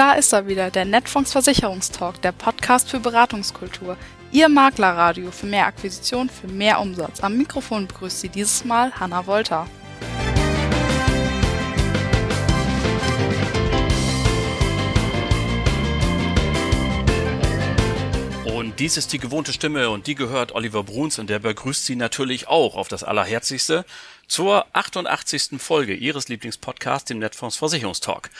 [0.00, 3.98] Da ist er wieder, der Netfonds Versicherungstalk, der Podcast für Beratungskultur.
[4.32, 7.20] Ihr Maklerradio für mehr Akquisition, für mehr Umsatz.
[7.20, 9.66] Am Mikrofon begrüßt Sie dieses Mal Hanna Wolter.
[18.46, 21.96] Und dies ist die gewohnte Stimme und die gehört Oliver Bruns und der begrüßt Sie
[21.96, 23.84] natürlich auch auf das Allerherzigste
[24.26, 25.60] zur 88.
[25.60, 28.30] Folge Ihres Lieblingspodcasts, dem Netfonds Versicherungstalk.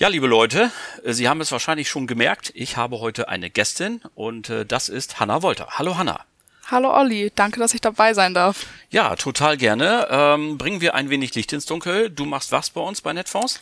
[0.00, 0.72] Ja, liebe Leute,
[1.04, 4.88] äh, Sie haben es wahrscheinlich schon gemerkt, ich habe heute eine Gästin und äh, das
[4.88, 5.66] ist Hanna Wolter.
[5.72, 6.24] Hallo Hanna.
[6.70, 8.64] Hallo Olli, danke, dass ich dabei sein darf.
[8.88, 10.06] Ja, total gerne.
[10.08, 12.08] Ähm, bringen wir ein wenig Licht ins Dunkel.
[12.08, 13.60] Du machst was bei uns bei Netfonds?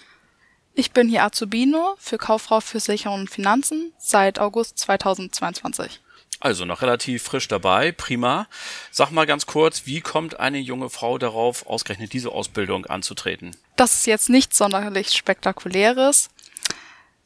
[0.75, 6.01] Ich bin hier Azubino für Kauffrau für Sicherung und Finanzen seit August 2022.
[6.41, 8.47] Also noch relativ frisch dabei, prima.
[8.93, 13.57] Sag mal ganz kurz, wie kommt eine junge Frau darauf, ausgerechnet diese Ausbildung anzutreten?
[13.77, 16.31] Das ist jetzt nichts sonderlich spektakuläres.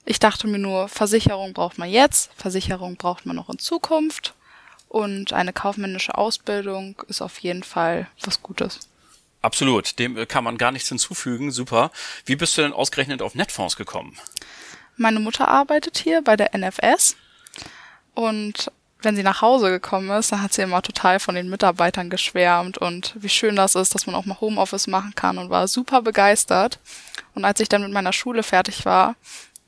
[0.05, 4.35] Ich dachte mir nur, Versicherung braucht man jetzt, Versicherung braucht man noch in Zukunft
[4.89, 8.81] und eine kaufmännische Ausbildung ist auf jeden Fall was Gutes.
[9.43, 11.91] Absolut, dem kann man gar nichts hinzufügen, super.
[12.25, 14.17] Wie bist du denn ausgerechnet auf Netfonds gekommen?
[14.97, 17.17] Meine Mutter arbeitet hier bei der NFS
[18.15, 18.71] und
[19.05, 22.78] wenn sie nach Hause gekommen ist, dann hat sie immer total von den Mitarbeitern geschwärmt
[22.78, 26.03] und wie schön das ist, dass man auch mal Homeoffice machen kann und war super
[26.03, 26.78] begeistert.
[27.34, 29.17] Und als ich dann mit meiner Schule fertig war,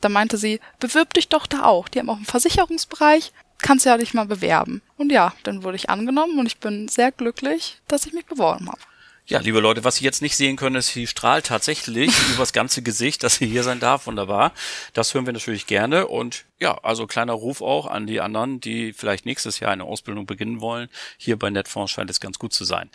[0.01, 1.89] da meinte sie, bewirb dich doch da auch.
[1.89, 4.83] Die haben auch einen Versicherungsbereich, kannst ja dich mal bewerben.
[4.99, 8.69] Und ja, dann wurde ich angenommen und ich bin sehr glücklich, dass ich mich beworben
[8.69, 8.81] habe.
[9.27, 12.83] Ja, liebe Leute, was Sie jetzt nicht sehen können, ist, sie strahlt tatsächlich übers ganze
[12.83, 14.07] Gesicht, dass sie hier sein darf.
[14.07, 14.53] Wunderbar.
[14.93, 16.09] Das hören wir natürlich gerne.
[16.09, 20.27] Und ja, also kleiner Ruf auch an die anderen, die vielleicht nächstes Jahr eine Ausbildung
[20.27, 20.91] beginnen wollen.
[21.17, 22.91] Hier bei Netfonds scheint es ganz gut zu sein.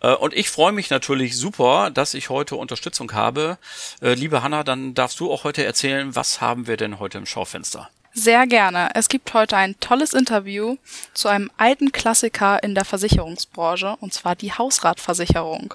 [0.00, 3.58] Äh, und ich freue mich natürlich super, dass ich heute Unterstützung habe.
[4.00, 7.26] Äh, liebe Hanna, dann darfst du auch heute erzählen, was haben wir denn heute im
[7.26, 7.90] Schaufenster?
[8.18, 8.88] Sehr gerne.
[8.94, 10.78] Es gibt heute ein tolles Interview
[11.12, 15.74] zu einem alten Klassiker in der Versicherungsbranche, und zwar die Hausratversicherung.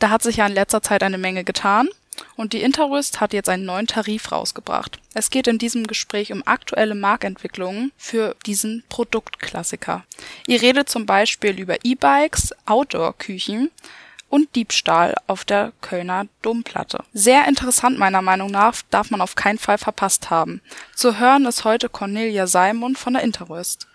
[0.00, 1.88] Da hat sich ja in letzter Zeit eine Menge getan
[2.34, 4.98] und die Interrist hat jetzt einen neuen Tarif rausgebracht.
[5.14, 10.02] Es geht in diesem Gespräch um aktuelle Marktentwicklungen für diesen Produktklassiker.
[10.48, 13.70] Ihr redet zum Beispiel über E-Bikes, Outdoor-Küchen,
[14.28, 17.04] und Diebstahl auf der Kölner Domplatte.
[17.12, 20.60] Sehr interessant meiner Meinung nach, darf man auf keinen Fall verpasst haben.
[20.94, 23.86] Zu hören ist heute Cornelia Seimund von der Interwist.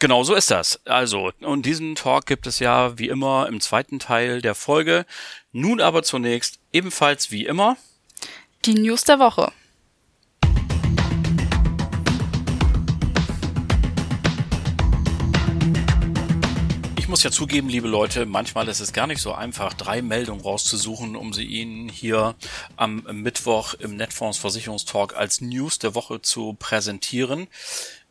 [0.00, 0.80] Genau so ist das.
[0.86, 5.06] Also, und diesen Talk gibt es ja wie immer im zweiten Teil der Folge.
[5.50, 7.76] Nun aber zunächst ebenfalls wie immer
[8.64, 9.52] die News der Woche.
[17.08, 20.42] Ich muss ja zugeben, liebe Leute, manchmal ist es gar nicht so einfach, drei Meldungen
[20.42, 22.34] rauszusuchen, um sie Ihnen hier
[22.76, 27.48] am Mittwoch im Netfonds Versicherungstalk als News der Woche zu präsentieren.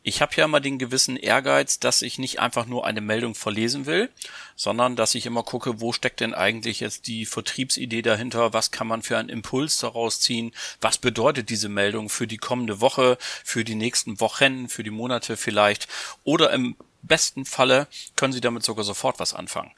[0.02, 3.86] Ich habe ja immer den gewissen Ehrgeiz, dass ich nicht einfach nur eine Meldung verlesen
[3.86, 4.10] will,
[4.56, 8.88] sondern dass ich immer gucke, wo steckt denn eigentlich jetzt die Vertriebsidee dahinter, was kann
[8.88, 13.62] man für einen Impuls daraus ziehen, was bedeutet diese Meldung für die kommende Woche, für
[13.62, 15.86] die nächsten Wochen, für die Monate vielleicht?
[16.24, 17.86] Oder im besten Falle
[18.16, 19.72] können Sie damit sogar sofort was anfangen.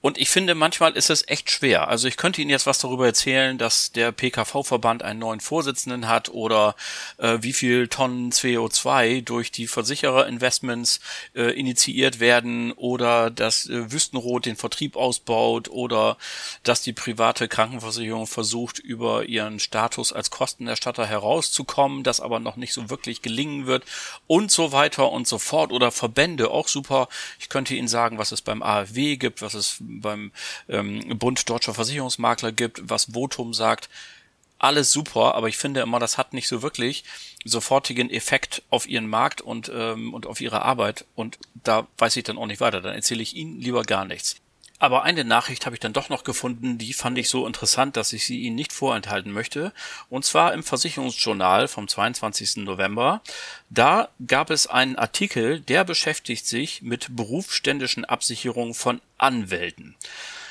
[0.00, 1.88] Und ich finde, manchmal ist es echt schwer.
[1.88, 6.28] Also ich könnte Ihnen jetzt was darüber erzählen, dass der PKV-Verband einen neuen Vorsitzenden hat
[6.28, 6.76] oder
[7.16, 11.00] äh, wie viel Tonnen CO2 durch die Versichererinvestments
[11.34, 16.16] äh, initiiert werden oder dass äh, Wüstenrot den Vertrieb ausbaut oder
[16.62, 22.72] dass die private Krankenversicherung versucht, über ihren Status als Kostenerstatter herauszukommen, das aber noch nicht
[22.72, 23.84] so wirklich gelingen wird
[24.28, 25.72] und so weiter und so fort.
[25.72, 27.08] Oder Verbände, auch super.
[27.40, 30.32] Ich könnte Ihnen sagen, was es beim AfW gibt, was es beim
[30.68, 33.88] ähm, Bund Deutscher Versicherungsmakler gibt, was Votum sagt.
[34.58, 37.04] Alles super, aber ich finde immer, das hat nicht so wirklich
[37.44, 41.04] sofortigen Effekt auf ihren Markt und, ähm, und auf ihre Arbeit.
[41.14, 42.80] Und da weiß ich dann auch nicht weiter.
[42.80, 44.40] Dann erzähle ich Ihnen lieber gar nichts.
[44.78, 48.12] Aber eine Nachricht habe ich dann doch noch gefunden, die fand ich so interessant, dass
[48.12, 49.72] ich sie Ihnen nicht vorenthalten möchte.
[50.08, 52.58] Und zwar im Versicherungsjournal vom 22.
[52.58, 53.20] November.
[53.70, 59.96] Da gab es einen Artikel, der beschäftigt sich mit berufsständischen Absicherungen von Anwälten.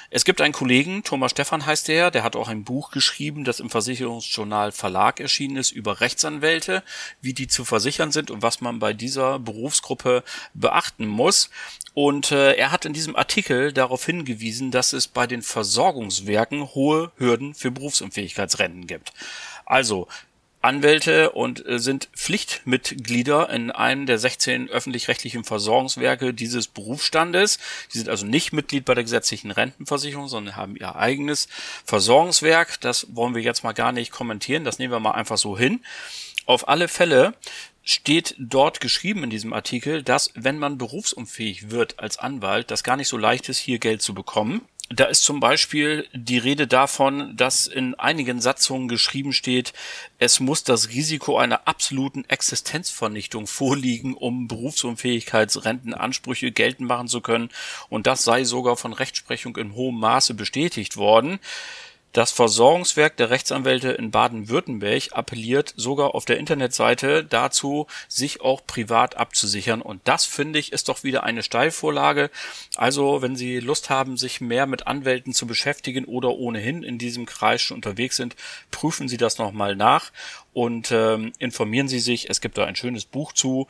[0.09, 3.59] Es gibt einen Kollegen, Thomas Stefan heißt der, der hat auch ein Buch geschrieben, das
[3.59, 6.81] im Versicherungsjournal Verlag erschienen ist, über Rechtsanwälte,
[7.21, 10.23] wie die zu versichern sind und was man bei dieser Berufsgruppe
[10.53, 11.49] beachten muss.
[11.93, 17.11] Und äh, er hat in diesem Artikel darauf hingewiesen, dass es bei den Versorgungswerken hohe
[17.17, 19.11] Hürden für Berufsunfähigkeitsrenten gibt.
[19.65, 20.07] Also
[20.67, 27.57] Anwälte und äh, sind Pflichtmitglieder in einem der 16 öffentlich-rechtlichen Versorgungswerke dieses Berufsstandes.
[27.93, 31.47] Die sind also nicht Mitglied bei der gesetzlichen Rentenversicherung, sondern haben ihr eigenes
[31.85, 32.81] Versorgungswerk.
[32.81, 34.65] Das wollen wir jetzt mal gar nicht kommentieren.
[34.65, 35.79] Das nehmen wir mal einfach so hin.
[36.45, 37.33] Auf alle Fälle
[37.83, 42.97] steht dort geschrieben in diesem Artikel, dass wenn man berufsunfähig wird als Anwalt, das gar
[42.97, 44.67] nicht so leicht ist, hier Geld zu bekommen.
[44.89, 49.73] Da ist zum Beispiel die Rede davon, dass in einigen Satzungen geschrieben steht,
[50.17, 57.49] es muss das Risiko einer absoluten Existenzvernichtung vorliegen, um Berufsunfähigkeitsrentenansprüche geltend machen zu können.
[57.89, 61.39] Und das sei sogar von Rechtsprechung in hohem Maße bestätigt worden.
[62.17, 69.17] Das Versorgungswerk der Rechtsanwälte in Baden-Württemberg appelliert sogar auf der Internetseite dazu, sich auch privat
[69.17, 69.83] abzusichern.
[69.83, 72.31] Und das finde ich ist doch wieder eine Steilvorlage.
[72.75, 77.27] Also, wenn Sie Lust haben, sich mehr mit Anwälten zu beschäftigen oder ohnehin in diesem
[77.27, 78.35] Kreis schon unterwegs sind,
[78.71, 80.11] prüfen Sie das nochmal nach
[80.53, 82.31] und ähm, informieren Sie sich.
[82.31, 83.67] Es gibt da ein schönes Buch zu.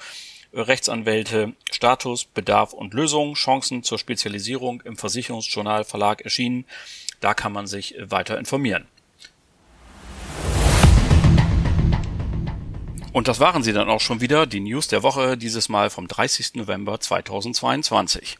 [0.53, 6.65] Rechtsanwälte, Status, Bedarf und Lösung, Chancen zur Spezialisierung im Versicherungsjournal Verlag erschienen.
[7.19, 8.85] Da kann man sich weiter informieren.
[13.13, 16.07] Und das waren sie dann auch schon wieder, die News der Woche, dieses Mal vom
[16.07, 16.53] 30.
[16.53, 18.37] November 2022.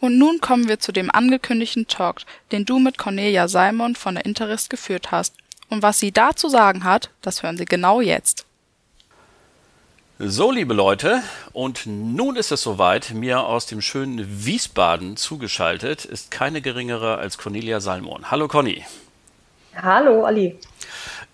[0.00, 2.20] Und nun kommen wir zu dem angekündigten Talk,
[2.52, 5.34] den du mit Cornelia Salmon von der Interist geführt hast.
[5.68, 8.46] Und was sie da zu sagen hat, das hören Sie genau jetzt.
[10.20, 11.22] So, liebe Leute,
[11.52, 13.12] und nun ist es soweit.
[13.14, 18.28] Mir aus dem schönen Wiesbaden zugeschaltet ist keine geringere als Cornelia Salmon.
[18.28, 18.84] Hallo Conny.
[19.80, 20.58] Hallo Ali.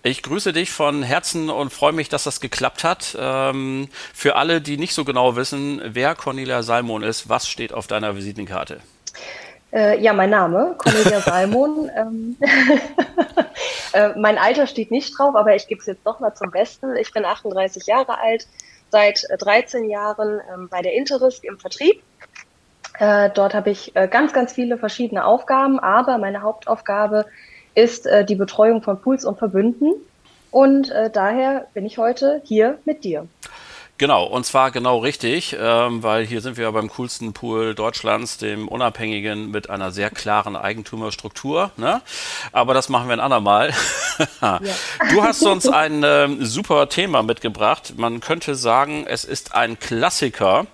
[0.03, 3.17] Ich grüße dich von Herzen und freue mich, dass das geklappt hat.
[3.19, 7.87] Ähm, für alle, die nicht so genau wissen, wer Cornelia Salmon ist, was steht auf
[7.87, 8.81] deiner Visitenkarte?
[9.73, 11.91] Äh, ja, mein Name, Cornelia Salmon.
[11.97, 12.37] ähm,
[13.95, 16.95] äh, mein Alter steht nicht drauf, aber ich gebe es jetzt doch mal zum Besten.
[16.97, 18.47] Ich bin 38 Jahre alt,
[18.95, 22.01] seit 13 äh, Jahren ähm, bei der Interist im Vertrieb.
[23.01, 27.27] Äh, dort habe ich äh, ganz, ganz viele verschiedene Aufgaben, aber meine Hauptaufgabe
[27.75, 29.95] ist die Betreuung von Pools und Verbünden.
[30.53, 33.27] Und daher bin ich heute hier mit dir.
[33.97, 38.67] Genau, und zwar genau richtig, ähm, weil hier sind wir beim coolsten Pool Deutschlands, dem
[38.67, 41.71] Unabhängigen mit einer sehr klaren Eigentümerstruktur.
[41.77, 42.03] Ne?
[42.51, 43.73] Aber das machen wir ein andermal.
[44.41, 44.61] ja.
[45.11, 47.95] Du hast uns ein ähm, super Thema mitgebracht.
[47.97, 50.67] Man könnte sagen, es ist ein Klassiker,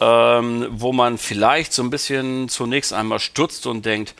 [0.00, 4.14] ähm, wo man vielleicht so ein bisschen zunächst einmal stutzt und denkt,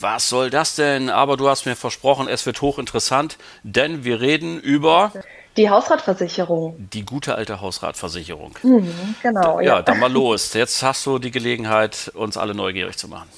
[0.00, 1.08] was soll das denn?
[1.08, 5.12] Aber du hast mir versprochen, es wird hochinteressant, denn wir reden über
[5.58, 6.88] die Hausratversicherung.
[6.92, 8.52] Die gute alte Hausratversicherung.
[8.62, 9.60] Mhm, genau.
[9.60, 10.54] Ja, ja, dann mal los.
[10.54, 13.28] Jetzt hast du die Gelegenheit, uns alle neugierig zu machen.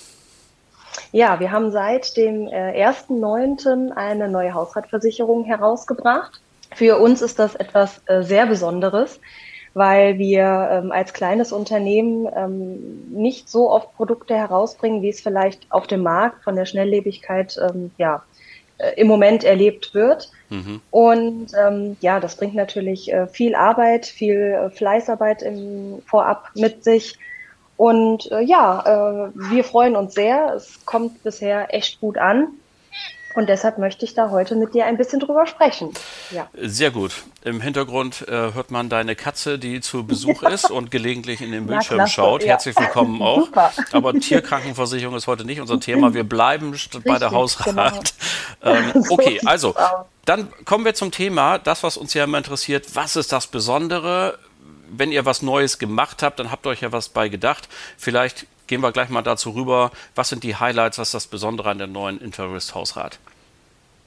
[1.13, 3.93] Ja, wir haben seit dem äh, 1.9.
[3.93, 6.41] eine neue Hausratversicherung herausgebracht.
[6.75, 9.19] Für uns ist das etwas äh, sehr Besonderes,
[9.75, 15.67] weil wir ähm, als kleines Unternehmen ähm, nicht so oft Produkte herausbringen, wie es vielleicht
[15.71, 18.30] auf dem Markt von der Schnelllebigkeit ähm, ja, äh,
[18.97, 20.31] im Moment erlebt wird.
[20.49, 20.81] Mhm.
[20.91, 26.85] Und ähm, ja, das bringt natürlich äh, viel Arbeit, viel äh, Fleißarbeit im Vorab mit
[26.85, 27.19] sich.
[27.77, 30.55] Und äh, ja, äh, wir freuen uns sehr.
[30.55, 32.49] Es kommt bisher echt gut an.
[33.35, 35.93] Und deshalb möchte ich da heute mit dir ein bisschen drüber sprechen.
[36.31, 36.49] Ja.
[36.55, 37.13] Sehr gut.
[37.45, 41.67] Im Hintergrund äh, hört man deine Katze, die zu Besuch ist und gelegentlich in den
[41.69, 42.43] Bildschirm ja, schaut.
[42.43, 42.51] Ja.
[42.51, 43.47] Herzlich willkommen auch.
[43.47, 43.73] Super.
[43.93, 46.13] Aber Tierkrankenversicherung ist heute nicht unser Thema.
[46.13, 48.15] Wir bleiben Richtig, bei der Hausrat.
[48.61, 48.77] Genau.
[48.77, 49.75] Ähm, okay, also
[50.25, 52.95] dann kommen wir zum Thema, das, was uns ja immer interessiert.
[52.95, 54.39] Was ist das Besondere?
[54.91, 57.69] Wenn ihr was Neues gemacht habt, dann habt ihr euch ja was bei gedacht.
[57.97, 59.91] Vielleicht gehen wir gleich mal dazu rüber.
[60.15, 63.19] Was sind die Highlights, was ist das Besondere an der neuen Interest-Hausrat?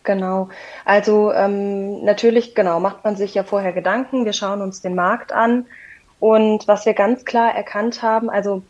[0.04, 0.50] Genau.
[0.86, 4.26] Also ähm, natürlich, genau, macht man sich ja vorher Gedanken.
[4.26, 5.66] Wir schauen uns den Markt an.
[6.20, 8.64] Und was wir ganz klar erkannt haben, also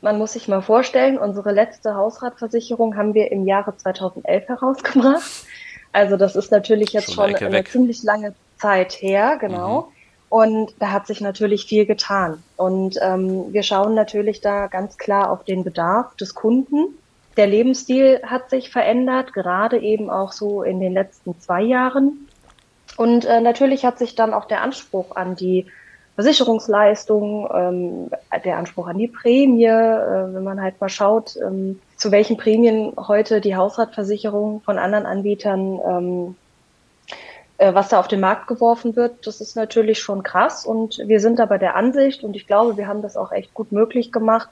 [0.00, 5.46] man muss sich mal vorstellen, unsere letzte Hausratversicherung haben wir im Jahre 2011 herausgebracht.
[5.92, 9.82] Also das ist natürlich jetzt schon, schon eine ziemlich lange Zeit her, genau.
[9.82, 9.93] Mhm.
[10.34, 12.42] Und da hat sich natürlich viel getan.
[12.56, 16.98] Und ähm, wir schauen natürlich da ganz klar auf den Bedarf des Kunden.
[17.36, 22.26] Der Lebensstil hat sich verändert, gerade eben auch so in den letzten zwei Jahren.
[22.96, 25.66] Und äh, natürlich hat sich dann auch der Anspruch an die
[26.16, 28.10] Versicherungsleistung, ähm,
[28.44, 32.92] der Anspruch an die Prämie, äh, wenn man halt mal schaut, ähm, zu welchen Prämien
[32.96, 36.43] heute die Hausratversicherung von anderen Anbietern ähm, äh,
[37.58, 40.66] was da auf den Markt geworfen wird, das ist natürlich schon krass.
[40.66, 43.72] Und wir sind aber der Ansicht, und ich glaube, wir haben das auch echt gut
[43.72, 44.48] möglich gemacht,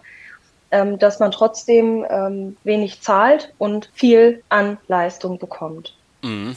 [0.71, 5.94] ähm, dass man trotzdem ähm, wenig zahlt und viel an Leistung bekommt.
[6.23, 6.56] Mhm.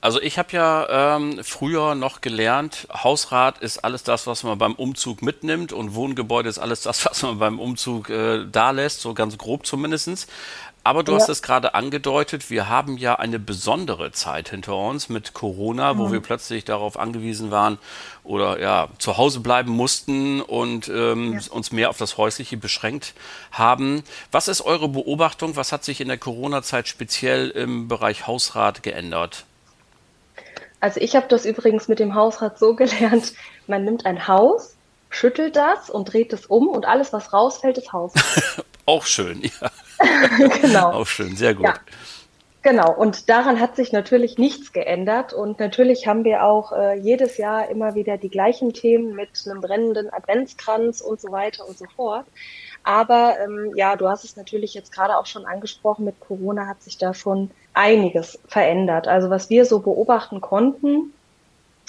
[0.00, 4.74] Also ich habe ja ähm, früher noch gelernt, Hausrat ist alles das, was man beim
[4.74, 9.14] Umzug mitnimmt und Wohngebäude ist alles das, was man beim Umzug äh, da lässt, so
[9.14, 10.26] ganz grob zumindestens.
[10.86, 11.18] Aber du ja.
[11.18, 15.98] hast es gerade angedeutet, wir haben ja eine besondere Zeit hinter uns mit Corona, mhm.
[15.98, 17.78] wo wir plötzlich darauf angewiesen waren
[18.22, 21.40] oder ja zu Hause bleiben mussten und ähm, ja.
[21.50, 23.14] uns mehr auf das Häusliche beschränkt
[23.50, 24.04] haben.
[24.30, 25.56] Was ist eure Beobachtung?
[25.56, 29.44] Was hat sich in der Corona-Zeit speziell im Bereich Hausrat geändert?
[30.78, 33.32] Also ich habe das übrigens mit dem Hausrat so gelernt,
[33.66, 34.76] man nimmt ein Haus,
[35.10, 38.12] schüttelt das und dreht es um und alles, was rausfällt, ist Haus.
[38.86, 39.70] Auch schön, ja.
[40.62, 40.92] genau.
[40.92, 41.66] Auch schön, sehr gut.
[41.66, 41.74] Ja.
[42.62, 45.32] Genau, und daran hat sich natürlich nichts geändert.
[45.32, 49.60] Und natürlich haben wir auch äh, jedes Jahr immer wieder die gleichen Themen mit einem
[49.60, 52.26] brennenden Adventskranz und so weiter und so fort.
[52.82, 56.82] Aber ähm, ja, du hast es natürlich jetzt gerade auch schon angesprochen, mit Corona hat
[56.82, 59.06] sich da schon einiges verändert.
[59.06, 61.12] Also was wir so beobachten konnten,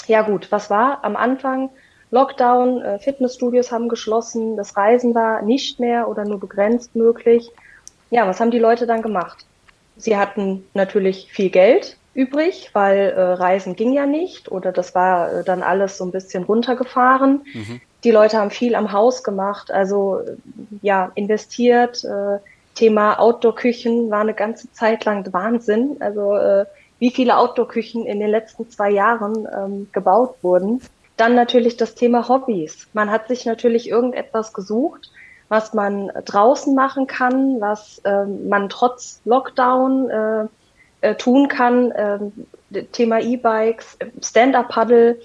[0.06, 1.72] ja gut, was war am Anfang?
[2.12, 7.50] Lockdown, äh, Fitnessstudios haben geschlossen, das Reisen war nicht mehr oder nur begrenzt möglich.
[8.10, 9.46] Ja, was haben die Leute dann gemacht?
[9.98, 15.32] Sie hatten natürlich viel Geld übrig, weil äh, Reisen ging ja nicht oder das war
[15.32, 17.46] äh, dann alles so ein bisschen runtergefahren.
[17.54, 17.82] Mhm.
[18.04, 20.22] Die Leute haben viel am Haus gemacht, also
[20.82, 22.04] ja, investiert.
[22.04, 22.40] Äh,
[22.76, 25.98] Thema Outdoor-Küchen war eine ganze Zeit lang Wahnsinn.
[26.00, 26.66] Also äh,
[27.00, 30.82] wie viele Outdoor-Küchen in den letzten zwei Jahren ähm, gebaut wurden.
[31.18, 32.88] Dann natürlich das Thema Hobbys.
[32.94, 35.12] Man hat sich natürlich irgendetwas gesucht,
[35.50, 40.48] was man draußen machen kann, was äh, man trotz Lockdown äh,
[41.02, 41.94] äh, tun kann.
[41.96, 42.48] Ähm,
[42.92, 45.20] Thema E-Bikes, Stand-Up-Paddle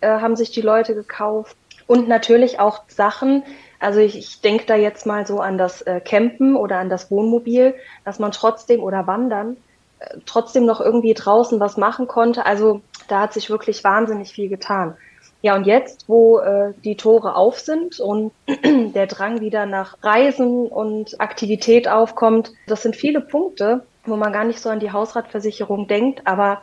[0.00, 3.42] äh, haben sich die Leute gekauft und natürlich auch Sachen.
[3.78, 7.10] Also ich, ich denke da jetzt mal so an das äh, Campen oder an das
[7.10, 7.74] Wohnmobil,
[8.04, 9.58] dass man trotzdem oder Wandern
[9.98, 12.46] äh, trotzdem noch irgendwie draußen was machen konnte.
[12.46, 14.96] Also da hat sich wirklich wahnsinnig viel getan.
[15.42, 18.32] Ja, und jetzt, wo äh, die Tore auf sind und
[18.64, 24.44] der Drang wieder nach Reisen und Aktivität aufkommt, das sind viele Punkte, wo man gar
[24.44, 26.62] nicht so an die Hausratversicherung denkt, aber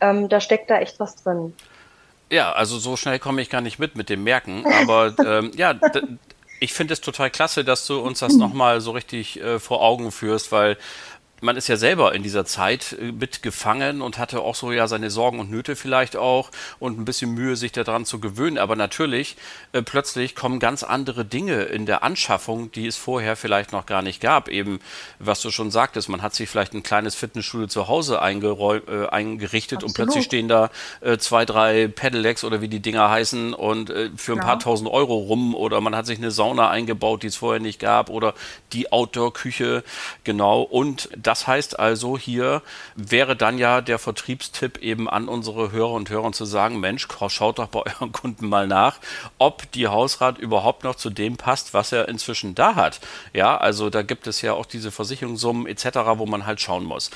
[0.00, 1.54] ähm, da steckt da echt was drin.
[2.30, 5.74] Ja, also so schnell komme ich gar nicht mit mit dem Merken, aber ähm, ja,
[6.60, 10.10] ich finde es total klasse, dass du uns das nochmal so richtig äh, vor Augen
[10.10, 10.76] führst, weil
[11.40, 15.10] man ist ja selber in dieser Zeit äh, mitgefangen und hatte auch so ja seine
[15.10, 18.58] Sorgen und Nöte vielleicht auch und ein bisschen Mühe, sich daran zu gewöhnen.
[18.58, 19.36] Aber natürlich,
[19.72, 24.02] äh, plötzlich kommen ganz andere Dinge in der Anschaffung, die es vorher vielleicht noch gar
[24.02, 24.48] nicht gab.
[24.48, 24.80] Eben,
[25.18, 29.78] was du schon sagtest, man hat sich vielleicht ein kleines Fitnessstudio zu Hause äh, eingerichtet
[29.78, 29.82] Absolut.
[29.82, 34.10] und plötzlich stehen da äh, zwei, drei Pedelecs oder wie die Dinger heißen und äh,
[34.16, 34.44] für ein ja.
[34.44, 37.78] paar tausend Euro rum oder man hat sich eine Sauna eingebaut, die es vorher nicht
[37.78, 38.34] gab oder
[38.72, 39.84] die Outdoor-Küche,
[40.24, 40.62] genau.
[40.62, 42.62] Und das heißt also, hier
[42.94, 47.58] wäre dann ja der Vertriebstipp eben an unsere Hörer und Hörer zu sagen, Mensch, schaut
[47.58, 48.98] doch bei euren Kunden mal nach,
[49.36, 53.00] ob die Hausrat überhaupt noch zu dem passt, was er inzwischen da hat.
[53.34, 57.10] Ja, also da gibt es ja auch diese Versicherungssummen etc., wo man halt schauen muss.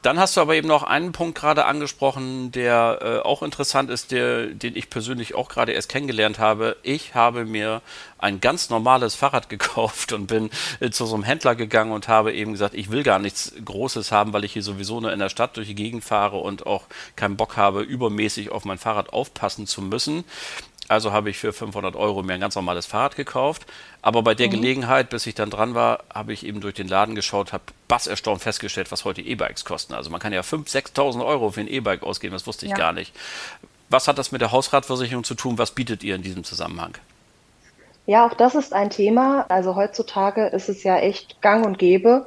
[0.00, 4.12] Dann hast du aber eben noch einen Punkt gerade angesprochen, der äh, auch interessant ist,
[4.12, 6.78] der, den ich persönlich auch gerade erst kennengelernt habe.
[6.82, 7.82] Ich habe mir
[8.18, 12.32] ein ganz normales Fahrrad gekauft und bin äh, zu so einem Händler gegangen und habe
[12.32, 15.28] eben gesagt, ich will gar nichts Großes haben, weil ich hier sowieso nur in der
[15.28, 16.84] Stadt durch die Gegend fahre und auch
[17.16, 20.24] keinen Bock habe, übermäßig auf mein Fahrrad aufpassen zu müssen.
[20.88, 23.66] Also habe ich für 500 Euro mir ein ganz normales Fahrrad gekauft.
[24.00, 24.52] Aber bei der mhm.
[24.52, 28.06] Gelegenheit, bis ich dann dran war, habe ich eben durch den Laden geschaut, habe bass
[28.06, 29.92] erstaunt festgestellt, was heute E-Bikes kosten.
[29.92, 32.78] Also man kann ja 5.000, 6.000 Euro für ein E-Bike ausgeben, das wusste ich ja.
[32.78, 33.14] gar nicht.
[33.90, 35.58] Was hat das mit der Hausratversicherung zu tun?
[35.58, 36.94] Was bietet ihr in diesem Zusammenhang?
[38.06, 39.44] Ja, auch das ist ein Thema.
[39.50, 42.26] Also heutzutage ist es ja echt gang und gäbe,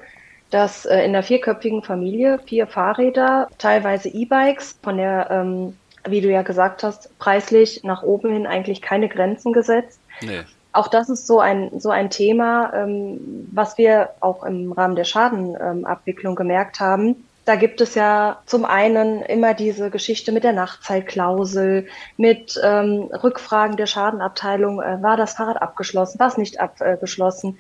[0.51, 6.29] dass äh, in der vierköpfigen Familie vier Fahrräder, teilweise E-Bikes, von der, ähm, wie du
[6.31, 10.00] ja gesagt hast, preislich nach oben hin eigentlich keine Grenzen gesetzt.
[10.22, 10.41] Nee.
[10.74, 15.03] Auch das ist so ein, so ein Thema, ähm, was wir auch im Rahmen der
[15.03, 20.53] Schadenabwicklung ähm, gemerkt haben da gibt es ja zum einen immer diese Geschichte mit der
[20.53, 27.58] Nachtzeitklausel, mit ähm, Rückfragen der Schadenabteilung, äh, war das Fahrrad abgeschlossen, war es nicht abgeschlossen.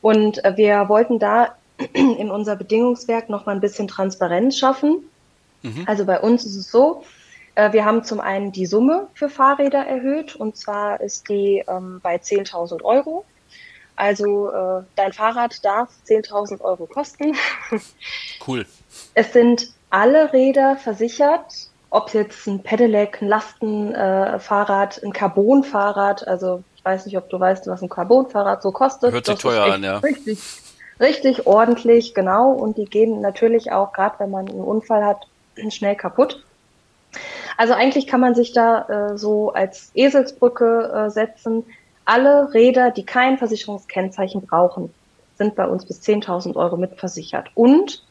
[0.00, 1.54] Und äh, wir wollten da
[1.92, 5.08] in unser Bedingungswerk noch mal ein bisschen Transparenz schaffen.
[5.62, 5.84] Mhm.
[5.86, 7.04] Also bei uns ist es so,
[7.54, 12.00] äh, wir haben zum einen die Summe für Fahrräder erhöht und zwar ist die ähm,
[12.02, 13.24] bei 10.000 Euro.
[13.96, 17.36] Also äh, dein Fahrrad darf 10.000 Euro kosten.
[18.46, 18.66] Cool.
[19.14, 26.62] Es sind alle Räder versichert, ob jetzt ein Pedelec, ein Lastenfahrrad, äh, ein Carbonfahrrad, also
[26.76, 29.12] ich weiß nicht, ob du weißt, was ein Carbonfahrrad so kostet.
[29.12, 29.98] Hört sich teuer an, ja.
[29.98, 30.38] Richtig,
[31.00, 32.52] richtig ordentlich, genau.
[32.52, 35.26] Und die gehen natürlich auch, gerade wenn man einen Unfall hat,
[35.68, 36.44] schnell kaputt.
[37.56, 41.64] Also eigentlich kann man sich da äh, so als Eselsbrücke äh, setzen.
[42.04, 44.92] Alle Räder, die kein Versicherungskennzeichen brauchen,
[45.36, 47.50] sind bei uns bis 10.000 Euro mitversichert.
[47.54, 48.04] Und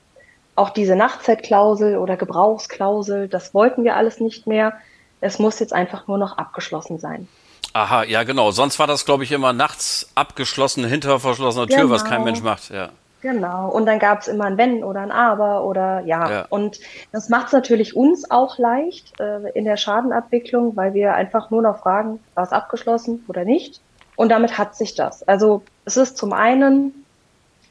[0.56, 4.74] auch diese Nachtzeitklausel oder Gebrauchsklausel, das wollten wir alles nicht mehr.
[5.20, 7.28] Es muss jetzt einfach nur noch abgeschlossen sein.
[7.74, 8.52] Aha, ja genau.
[8.52, 11.90] Sonst war das, glaube ich, immer nachts abgeschlossen, hinter verschlossener Tür, genau.
[11.90, 12.70] was kein Mensch macht.
[12.70, 12.90] Ja.
[13.22, 13.70] Genau.
[13.70, 16.30] Und dann gab es immer ein Wenn oder ein Aber oder ja.
[16.30, 16.46] ja.
[16.50, 16.80] Und
[17.12, 21.62] das macht es natürlich uns auch leicht äh, in der Schadenabwicklung, weil wir einfach nur
[21.62, 23.82] noch fragen, war es abgeschlossen oder nicht.
[24.16, 25.24] Und damit hat sich das.
[25.24, 27.06] Also es ist zum einen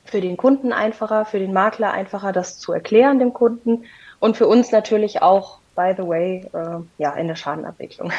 [0.05, 3.85] für den Kunden einfacher, für den Makler einfacher, das zu erklären dem Kunden
[4.21, 8.11] und für uns natürlich auch, by the way, äh, ja, in der Schadenabwicklung,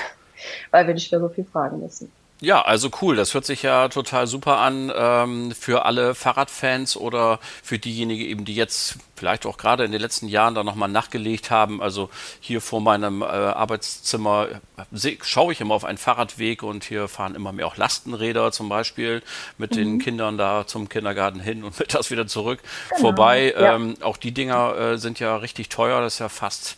[0.71, 2.12] weil wir nicht mehr so viel fragen müssen.
[2.43, 3.15] Ja, also cool.
[3.15, 8.43] Das hört sich ja total super an ähm, für alle Fahrradfans oder für diejenigen eben,
[8.43, 11.81] die jetzt vielleicht auch gerade in den letzten Jahren da nochmal nachgelegt haben.
[11.81, 12.09] Also
[12.41, 14.50] hier vor meinem äh, Arbeitszimmer
[15.21, 19.21] schaue ich immer auf einen Fahrradweg und hier fahren immer mehr auch Lastenräder zum Beispiel
[19.57, 19.75] mit mhm.
[19.77, 22.59] den Kindern da zum Kindergarten hin und mittags wieder zurück
[22.89, 23.00] genau.
[23.00, 23.53] vorbei.
[23.57, 23.75] Ja.
[23.75, 26.01] Ähm, auch die Dinger äh, sind ja richtig teuer.
[26.01, 26.75] Das ist ja fast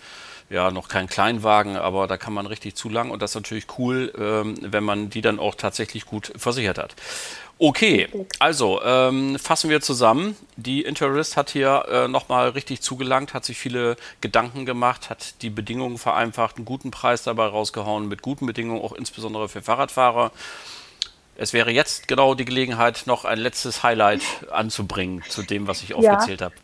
[0.50, 4.14] ja noch kein Kleinwagen, aber da kann man richtig zulangen und das ist natürlich cool,
[4.18, 6.96] ähm, wenn man die dann auch tatsächlich gut versichert hat.
[7.58, 8.10] Okay,
[8.40, 10.36] also ähm, fassen wir zusammen.
[10.58, 15.50] Die Interest hat hier äh, nochmal richtig zugelangt, hat sich viele Gedanken gemacht, hat die
[15.50, 20.32] Bedingungen vereinfacht, einen guten Preis dabei rausgehauen, mit guten Bedingungen, auch insbesondere für Fahrradfahrer.
[21.38, 24.22] Es wäre jetzt genau die Gelegenheit, noch ein letztes Highlight
[24.52, 26.46] anzubringen zu dem, was ich aufgezählt ja.
[26.48, 26.56] habe.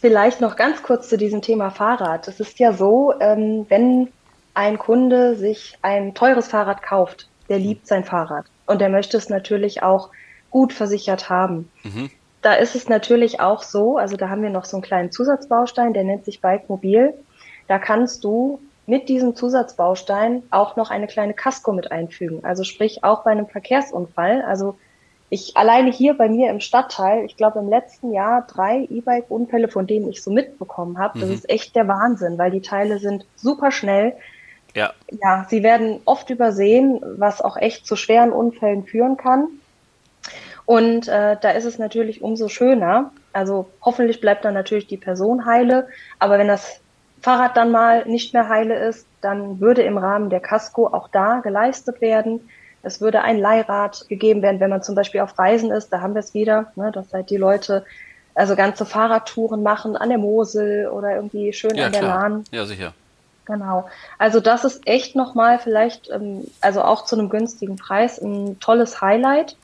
[0.00, 2.28] Vielleicht noch ganz kurz zu diesem Thema Fahrrad.
[2.28, 4.08] Es ist ja so, ähm, wenn
[4.54, 9.28] ein Kunde sich ein teures Fahrrad kauft, der liebt sein Fahrrad und der möchte es
[9.28, 10.10] natürlich auch
[10.50, 11.70] gut versichert haben.
[11.84, 12.10] Mhm.
[12.42, 15.92] Da ist es natürlich auch so, also da haben wir noch so einen kleinen Zusatzbaustein,
[15.92, 17.14] der nennt sich Bike Mobil.
[17.68, 22.44] Da kannst du mit diesem Zusatzbaustein auch noch eine kleine Kasko mit einfügen.
[22.44, 24.42] Also sprich auch bei einem Verkehrsunfall.
[24.42, 24.78] Also
[25.28, 29.86] ich alleine hier bei mir im Stadtteil, ich glaube im letzten Jahr drei E-Bike-Unfälle, von
[29.86, 31.18] denen ich so mitbekommen habe.
[31.18, 31.34] Das mhm.
[31.34, 34.14] ist echt der Wahnsinn, weil die Teile sind super schnell.
[34.74, 34.92] Ja.
[35.10, 39.48] ja, sie werden oft übersehen, was auch echt zu schweren Unfällen führen kann.
[40.66, 43.12] Und äh, da ist es natürlich umso schöner.
[43.32, 45.88] Also hoffentlich bleibt dann natürlich die Person heile.
[46.18, 46.80] Aber wenn das
[47.22, 51.40] Fahrrad dann mal nicht mehr heile ist, dann würde im Rahmen der Casco auch da
[51.40, 52.48] geleistet werden.
[52.86, 55.92] Es würde ein Leihrad gegeben werden, wenn man zum Beispiel auf Reisen ist.
[55.92, 57.84] Da haben wir es wieder, ne, dass halt die Leute
[58.34, 62.20] also ganze Fahrradtouren machen an der Mosel oder irgendwie schön ja, an der klar.
[62.20, 62.44] Lahn.
[62.52, 62.92] Ja, sicher.
[63.46, 63.88] Genau.
[64.18, 69.00] Also das ist echt nochmal vielleicht, ähm, also auch zu einem günstigen Preis, ein tolles
[69.00, 69.56] Highlight.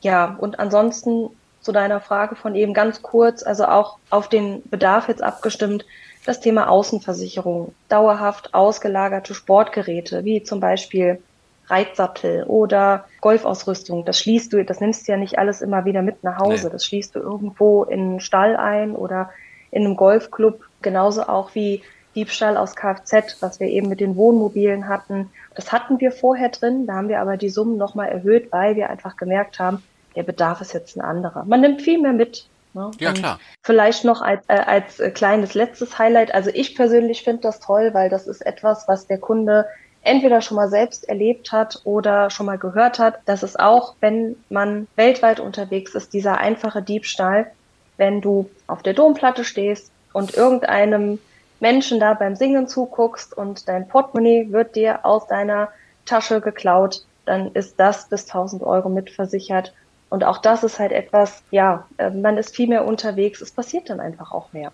[0.00, 1.30] Ja, und ansonsten
[1.60, 5.84] zu deiner Frage von eben ganz kurz, also auch auf den Bedarf jetzt abgestimmt,
[6.24, 11.22] das Thema Außenversicherung, dauerhaft ausgelagerte Sportgeräte, wie zum Beispiel
[11.70, 14.04] Reitsattel oder Golfausrüstung.
[14.04, 16.66] Das schließt du, das nimmst du ja nicht alles immer wieder mit nach Hause.
[16.66, 16.72] Nee.
[16.72, 19.30] Das schließt du irgendwo in einen Stall ein oder
[19.70, 20.62] in einem Golfclub.
[20.82, 21.82] Genauso auch wie
[22.14, 25.30] Diebstahl aus Kfz, was wir eben mit den Wohnmobilen hatten.
[25.54, 28.90] Das hatten wir vorher drin, da haben wir aber die Summen nochmal erhöht, weil wir
[28.90, 29.82] einfach gemerkt haben,
[30.16, 31.44] der Bedarf ist jetzt ein anderer.
[31.44, 32.46] Man nimmt viel mehr mit.
[32.74, 32.90] Ne?
[32.98, 33.38] Ja, klar.
[33.62, 36.34] Vielleicht noch als, äh, als kleines letztes Highlight.
[36.34, 39.66] Also ich persönlich finde das toll, weil das ist etwas, was der Kunde
[40.08, 44.36] entweder schon mal selbst erlebt hat oder schon mal gehört hat, dass es auch, wenn
[44.48, 47.50] man weltweit unterwegs ist, dieser einfache Diebstahl,
[47.96, 51.18] wenn du auf der Domplatte stehst und irgendeinem
[51.60, 55.68] Menschen da beim Singen zuguckst und dein Portemonnaie wird dir aus deiner
[56.06, 59.74] Tasche geklaut, dann ist das bis 1000 Euro mitversichert.
[60.10, 63.90] Und auch das ist halt etwas, ja, äh, man ist viel mehr unterwegs, es passiert
[63.90, 64.72] dann einfach auch mehr.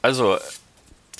[0.00, 0.38] Also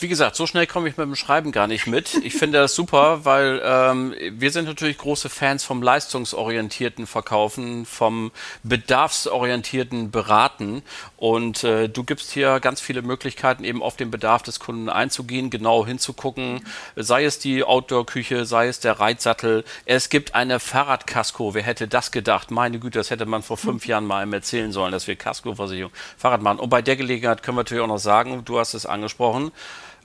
[0.00, 2.14] wie gesagt, so schnell komme ich mit dem Schreiben gar nicht mit.
[2.24, 8.32] Ich finde das super, weil ähm, wir sind natürlich große Fans vom leistungsorientierten Verkaufen, vom
[8.62, 10.82] bedarfsorientierten Beraten.
[11.16, 15.50] Und äh, du gibst hier ganz viele Möglichkeiten, eben auf den Bedarf des Kunden einzugehen,
[15.50, 16.64] genau hinzugucken,
[16.96, 19.64] sei es die Outdoor-Küche, sei es der Reitsattel.
[19.86, 21.54] Es gibt eine Fahrradkasko.
[21.54, 22.50] Wer hätte das gedacht?
[22.50, 25.92] Meine Güte, das hätte man vor fünf Jahren mal einem erzählen sollen, dass wir Kaskoversicherung
[26.16, 26.58] Fahrrad machen.
[26.58, 29.52] Und bei der Gelegenheit können wir natürlich auch noch sagen, du hast es angesprochen,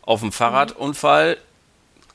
[0.09, 1.37] auf dem Fahrradunfall.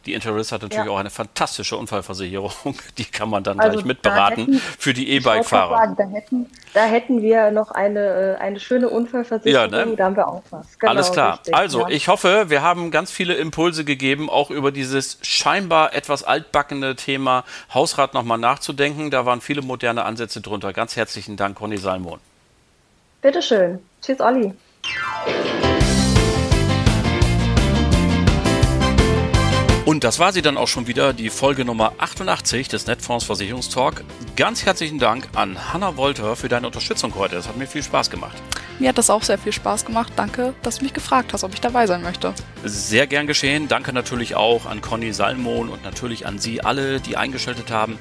[0.04, 0.90] Die Interest hat natürlich ja.
[0.90, 2.52] auch eine fantastische Unfallversicherung.
[2.98, 5.94] Die kann man dann also gleich mitberaten hätten, für die E-Bike-Fahrer.
[5.96, 9.72] Da hätten, da hätten wir noch eine, äh, eine schöne Unfallversicherung.
[9.72, 9.96] Ja, ne?
[9.96, 10.78] Da haben wir auch was.
[10.78, 11.38] Genau, Alles klar.
[11.38, 11.88] Richtig, also, ja.
[11.88, 17.44] ich hoffe, wir haben ganz viele Impulse gegeben, auch über dieses scheinbar etwas altbackene Thema
[17.72, 19.10] Hausrat nochmal nachzudenken.
[19.10, 20.74] Da waren viele moderne Ansätze drunter.
[20.74, 22.18] Ganz herzlichen Dank, Conny Salmon.
[23.22, 23.78] Bitteschön.
[24.02, 24.52] Tschüss, Olli.
[29.84, 34.02] Und das war sie dann auch schon wieder, die Folge Nummer 88 des Netfonds Versicherungstalk.
[34.34, 37.36] Ganz herzlichen Dank an Hanna Wolter für deine Unterstützung heute.
[37.36, 38.34] Es hat mir viel Spaß gemacht.
[38.78, 40.10] Mir hat das auch sehr viel Spaß gemacht.
[40.16, 42.32] Danke, dass du mich gefragt hast, ob ich dabei sein möchte.
[42.64, 43.68] Sehr gern geschehen.
[43.68, 47.98] Danke natürlich auch an Conny Salmon und natürlich an Sie alle, die eingeschaltet haben.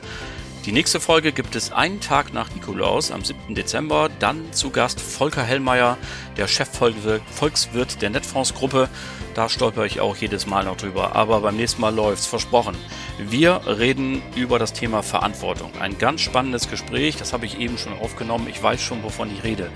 [0.65, 3.54] Die nächste Folge gibt es einen Tag nach Nikolaus am 7.
[3.54, 4.10] Dezember.
[4.19, 5.97] Dann zu Gast Volker Hellmeier,
[6.38, 8.88] der Chefvolkswirt der Netfonds-Gruppe.
[9.34, 11.17] Da stolper ich auch jedes Mal noch drüber.
[11.17, 12.78] Aber beim nächsten Mal läuft's, versprochen.
[13.19, 15.69] Wir reden über das Thema Verantwortung.
[15.82, 18.47] Ein ganz spannendes Gespräch, das habe ich eben schon aufgenommen.
[18.49, 19.69] Ich weiß schon, wovon ich rede.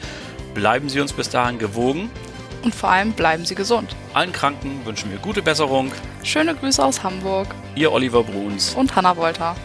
[0.53, 2.09] Bleiben Sie uns bis dahin gewogen.
[2.63, 3.93] Und vor allem bleiben Sie gesund.
[4.13, 5.91] Allen Kranken wünschen wir gute Besserung.
[6.23, 7.53] Schöne Grüße aus Hamburg.
[7.75, 9.57] Ihr Oliver Bruns und Hanna Wolter.